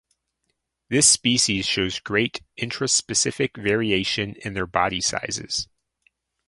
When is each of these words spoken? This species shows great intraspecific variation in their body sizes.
This 0.89 1.07
species 1.07 1.67
shows 1.67 1.99
great 1.99 2.41
intraspecific 2.59 3.55
variation 3.61 4.33
in 4.43 4.55
their 4.55 4.65
body 4.65 4.99
sizes. 4.99 5.67